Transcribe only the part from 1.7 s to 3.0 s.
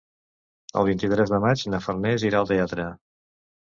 na Farners irà al teatre.